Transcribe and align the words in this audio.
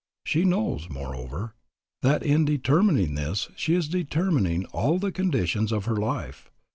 She 0.25 0.45
knows, 0.45 0.89
moreover, 0.89 1.53
that 2.01 2.23
in 2.23 2.43
determining 2.43 3.13
this 3.13 3.49
she 3.55 3.75
is 3.75 3.87
determining 3.87 4.65
all 4.73 4.97
the 4.97 5.11
conditions 5.11 5.71
of 5.71 5.85
her 5.85 5.95
life. 5.97 6.49